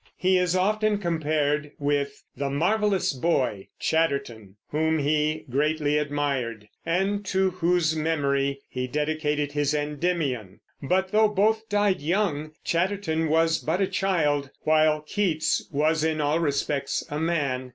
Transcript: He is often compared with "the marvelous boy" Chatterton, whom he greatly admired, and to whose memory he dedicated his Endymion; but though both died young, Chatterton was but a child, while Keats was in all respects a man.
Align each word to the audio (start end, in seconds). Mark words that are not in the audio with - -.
He 0.17 0.39
is 0.39 0.55
often 0.55 0.97
compared 0.97 1.73
with 1.77 2.23
"the 2.35 2.49
marvelous 2.49 3.13
boy" 3.13 3.67
Chatterton, 3.79 4.55
whom 4.69 4.97
he 4.97 5.45
greatly 5.47 5.99
admired, 5.99 6.67
and 6.83 7.23
to 7.25 7.51
whose 7.51 7.95
memory 7.95 8.61
he 8.67 8.87
dedicated 8.87 9.51
his 9.51 9.75
Endymion; 9.75 10.59
but 10.81 11.11
though 11.11 11.27
both 11.29 11.69
died 11.69 12.01
young, 12.01 12.53
Chatterton 12.63 13.29
was 13.29 13.59
but 13.59 13.79
a 13.79 13.85
child, 13.85 14.49
while 14.61 15.01
Keats 15.01 15.67
was 15.71 16.03
in 16.03 16.19
all 16.19 16.39
respects 16.39 17.03
a 17.11 17.19
man. 17.19 17.69